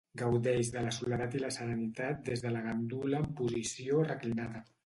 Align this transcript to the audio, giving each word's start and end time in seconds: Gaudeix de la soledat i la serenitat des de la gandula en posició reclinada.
Gaudeix 0.19 0.71
de 0.75 0.81
la 0.85 0.93
soledat 0.97 1.37
i 1.39 1.43
la 1.43 1.51
serenitat 1.59 2.25
des 2.31 2.43
de 2.47 2.55
la 2.57 2.65
gandula 2.69 3.23
en 3.25 3.31
posició 3.43 4.05
reclinada. 4.11 4.69